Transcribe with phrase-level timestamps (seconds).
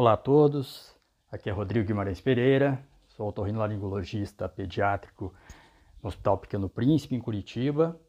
[0.00, 0.96] Olá a todos,
[1.30, 5.34] aqui é Rodrigo Guimarães Pereira, sou otorrinolaringologista pediátrico
[6.02, 8.00] no Hospital Pequeno Príncipe, em Curitiba.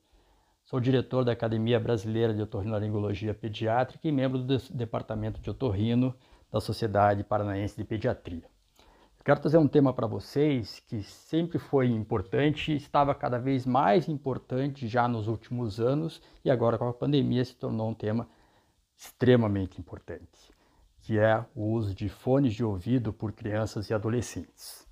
[0.63, 6.15] Sou diretor da Academia Brasileira de Otorrinolaringologia Pediátrica e membro do Departamento de Otorrino
[6.49, 8.45] da Sociedade Paranaense de Pediatria.
[9.25, 14.87] quero trazer um tema para vocês que sempre foi importante, estava cada vez mais importante
[14.87, 18.30] já nos últimos anos e agora com a pandemia se tornou um tema
[18.95, 20.50] extremamente importante
[21.11, 24.88] que é o uso de fones de ouvido por crianças e adolescentes.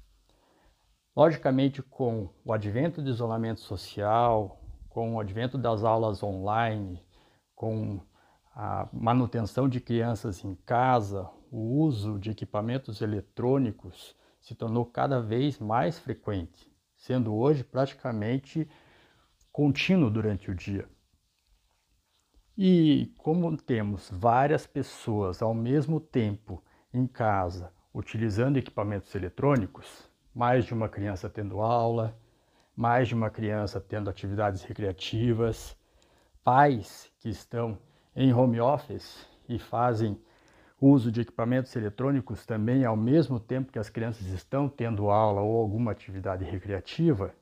[1.15, 7.01] Logicamente, com o advento do isolamento social, com o advento das aulas online,
[7.55, 8.01] com
[8.53, 15.57] a manutenção de crianças em casa, o uso de equipamentos eletrônicos se tornou cada vez
[15.57, 18.69] mais frequente, sendo hoje praticamente
[19.53, 20.85] contínuo durante o dia.
[22.61, 26.61] E como temos várias pessoas ao mesmo tempo
[26.93, 32.19] em casa utilizando equipamentos eletrônicos, mais de uma criança tendo aula,
[32.75, 35.73] mais de uma criança tendo atividades recreativas,
[36.43, 37.77] pais que estão
[38.13, 40.21] em home office e fazem
[40.81, 45.61] uso de equipamentos eletrônicos também ao mesmo tempo que as crianças estão tendo aula ou
[45.61, 47.33] alguma atividade recreativa,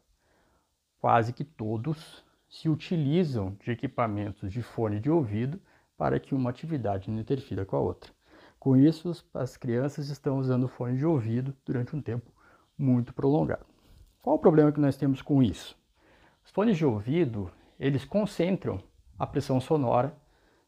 [1.02, 2.24] quase que todos
[2.58, 5.62] se utilizam de equipamentos de fone de ouvido
[5.96, 8.12] para que uma atividade não interfira com a outra.
[8.60, 12.32] Com isso, as crianças estão usando fone de ouvido durante um tempo
[12.76, 13.64] muito prolongado.
[14.24, 15.78] Qual o problema que nós temos com isso?
[16.44, 18.82] Os fones de ouvido, eles concentram
[19.20, 20.18] a pressão sonora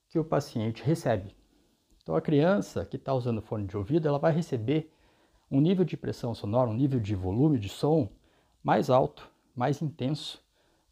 [0.09, 1.35] que o paciente recebe.
[2.03, 4.93] Então, a criança que está usando fone de ouvido, ela vai receber
[5.49, 8.11] um nível de pressão sonora, um nível de volume de som
[8.63, 10.47] mais alto, mais intenso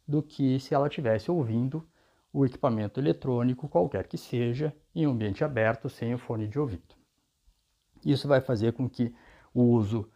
[0.08, 1.86] do que se ela estivesse ouvindo
[2.32, 6.96] o equipamento eletrônico, qualquer que seja, em ambiente aberto, sem o fone de ouvido.
[8.04, 9.14] Isso vai fazer com que
[9.52, 10.10] o uso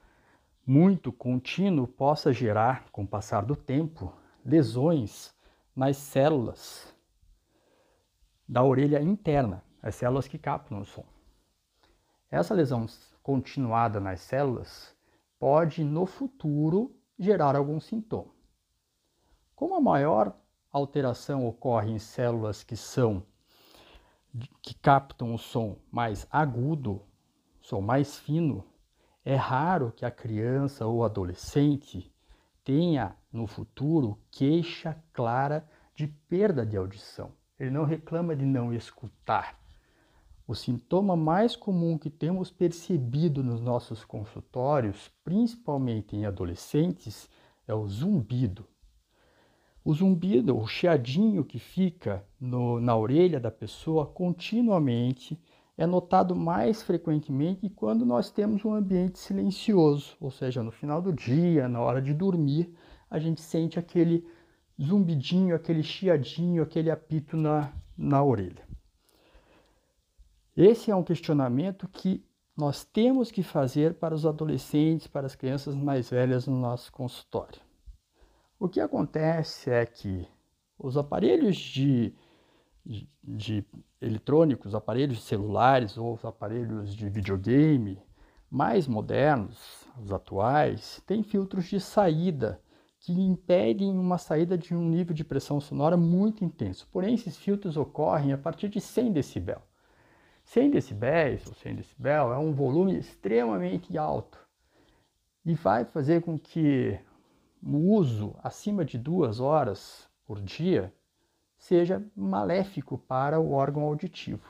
[0.67, 4.13] muito contínuo possa gerar, com o passar do tempo,
[4.45, 5.35] lesões
[5.77, 6.95] nas células
[8.49, 11.05] da orelha interna, as células que captam o som.
[12.31, 12.87] Essa lesão
[13.23, 14.97] continuada nas células
[15.39, 18.32] pode, no futuro, gerar algum sintoma.
[19.63, 20.37] Como a maior
[20.73, 23.23] alteração ocorre em células que são
[24.61, 27.01] que captam o som mais agudo,
[27.61, 28.65] som mais fino,
[29.25, 32.13] é raro que a criança ou adolescente
[32.65, 37.31] tenha no futuro queixa clara de perda de audição.
[37.57, 39.57] Ele não reclama de não escutar.
[40.45, 47.31] O sintoma mais comum que temos percebido nos nossos consultórios, principalmente em adolescentes,
[47.65, 48.67] é o zumbido.
[49.85, 55.41] O zumbido, o chiadinho que fica no, na orelha da pessoa continuamente
[55.77, 61.13] é notado mais frequentemente quando nós temos um ambiente silencioso, ou seja, no final do
[61.13, 62.73] dia, na hora de dormir,
[63.11, 64.25] a gente sente aquele
[64.81, 68.65] zumbidinho, aquele chiadinho, aquele apito na, na orelha.
[70.57, 72.25] Esse é um questionamento que
[72.57, 77.72] nós temos que fazer para os adolescentes, para as crianças mais velhas no nosso consultório.
[78.63, 80.25] O que acontece é que
[80.79, 82.15] os aparelhos de,
[82.87, 83.65] de, de
[84.01, 88.01] eletrônicos, aparelhos celulares ou os aparelhos de videogame
[88.49, 92.63] mais modernos, os atuais, têm filtros de saída
[93.01, 96.87] que impedem uma saída de um nível de pressão sonora muito intenso.
[96.93, 99.61] Porém, esses filtros ocorrem a partir de 100 decibel.
[100.45, 104.39] 100 decibéis ou 100 decibel é um volume extremamente alto
[105.45, 106.97] e vai fazer com que
[107.63, 110.93] o uso acima de duas horas por dia
[111.57, 114.45] seja maléfico para o órgão auditivo.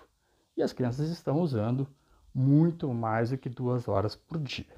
[0.56, 1.86] E as crianças estão usando
[2.34, 4.74] muito mais do que duas horas por dia.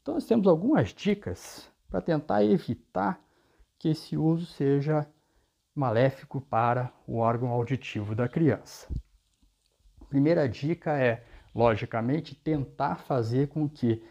[0.00, 3.20] Então, nós temos algumas dicas para tentar evitar
[3.78, 5.06] que esse uso seja
[5.74, 8.88] maléfico para o órgão auditivo da criança.
[10.00, 11.24] A primeira dica é,
[11.54, 14.02] logicamente, tentar fazer com que,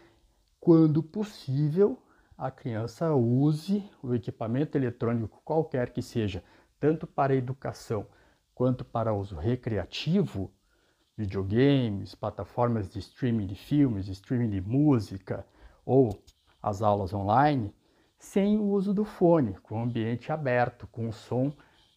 [0.60, 1.98] quando possível,
[2.36, 6.44] a criança use o equipamento eletrônico qualquer que seja,
[6.78, 8.06] tanto para educação
[8.54, 10.52] quanto para uso recreativo,
[11.16, 15.46] videogames, plataformas de streaming de filmes, streaming de música
[15.84, 16.22] ou
[16.62, 17.74] as aulas online,
[18.18, 21.52] sem o uso do fone, com ambiente aberto, com o som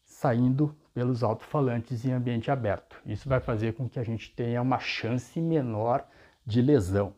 [0.06, 2.98] saindo pelos alto-falantes em ambiente aberto.
[3.06, 6.06] Isso vai fazer com que a gente tenha uma chance menor
[6.46, 7.14] de lesão.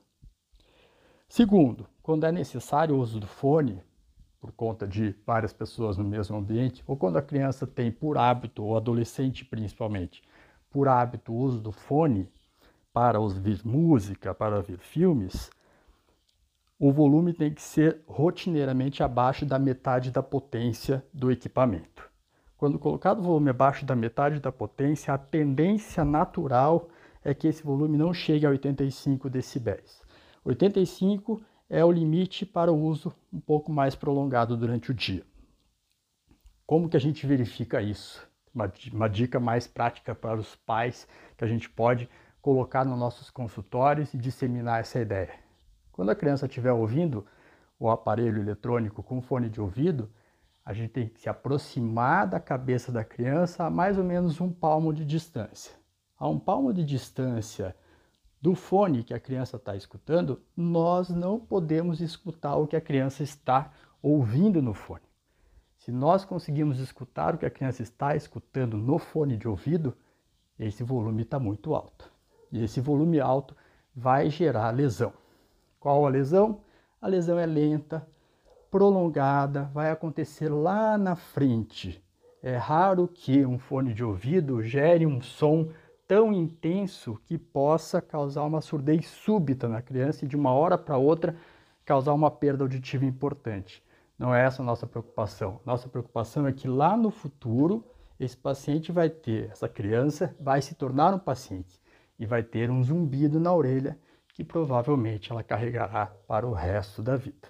[1.31, 3.81] Segundo, quando é necessário o uso do fone,
[4.37, 8.61] por conta de várias pessoas no mesmo ambiente, ou quando a criança tem por hábito,
[8.61, 10.21] ou adolescente principalmente,
[10.69, 12.27] por hábito o uso do fone
[12.91, 15.49] para ouvir música, para ouvir filmes,
[16.77, 22.11] o volume tem que ser rotineiramente abaixo da metade da potência do equipamento.
[22.57, 26.89] Quando colocado o volume abaixo da metade da potência, a tendência natural
[27.23, 30.10] é que esse volume não chegue a 85 decibéis.
[30.43, 35.23] 85 é o limite para o uso um pouco mais prolongado durante o dia.
[36.65, 38.27] Como que a gente verifica isso?
[38.53, 41.07] Uma, uma dica mais prática para os pais
[41.37, 42.09] que a gente pode
[42.41, 45.33] colocar nos nossos consultórios e disseminar essa ideia.
[45.91, 47.25] Quando a criança estiver ouvindo
[47.79, 50.09] o aparelho eletrônico com fone de ouvido,
[50.65, 54.51] a gente tem que se aproximar da cabeça da criança a mais ou menos um
[54.51, 55.73] palmo de distância.
[56.17, 57.75] A um palmo de distância
[58.41, 63.21] do fone que a criança está escutando, nós não podemos escutar o que a criança
[63.21, 63.71] está
[64.01, 65.05] ouvindo no fone.
[65.77, 69.95] Se nós conseguimos escutar o que a criança está escutando no fone de ouvido,
[70.57, 72.11] esse volume está muito alto.
[72.51, 73.55] E esse volume alto
[73.95, 75.13] vai gerar lesão.
[75.79, 76.61] Qual a lesão?
[77.01, 78.07] A lesão é lenta,
[78.69, 82.03] prolongada, vai acontecer lá na frente.
[82.43, 85.69] É raro que um fone de ouvido gere um som
[86.11, 90.97] tão intenso que possa causar uma surdez súbita na criança e de uma hora para
[90.97, 91.37] outra
[91.85, 93.81] causar uma perda auditiva importante.
[94.19, 95.61] Não é essa a nossa preocupação.
[95.65, 97.81] Nossa preocupação é que lá no futuro
[98.19, 101.81] esse paciente vai ter, essa criança vai se tornar um paciente
[102.19, 103.97] e vai ter um zumbido na orelha
[104.33, 107.47] que provavelmente ela carregará para o resto da vida.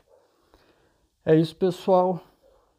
[1.25, 2.21] É isso, pessoal.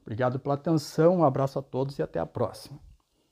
[0.02, 2.78] Obrigado pela atenção, um abraço a todos e até a próxima.